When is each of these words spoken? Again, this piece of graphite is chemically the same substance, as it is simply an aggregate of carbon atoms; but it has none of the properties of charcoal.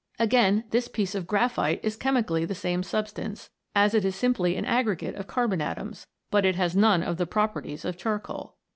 Again, 0.17 0.63
this 0.71 0.87
piece 0.87 1.13
of 1.13 1.27
graphite 1.27 1.79
is 1.85 1.95
chemically 1.95 2.43
the 2.43 2.55
same 2.55 2.81
substance, 2.81 3.51
as 3.75 3.93
it 3.93 4.03
is 4.03 4.15
simply 4.15 4.55
an 4.57 4.65
aggregate 4.65 5.13
of 5.13 5.27
carbon 5.27 5.61
atoms; 5.61 6.07
but 6.31 6.43
it 6.43 6.55
has 6.55 6.75
none 6.75 7.03
of 7.03 7.17
the 7.17 7.27
properties 7.27 7.85
of 7.85 7.97
charcoal. 7.97 8.55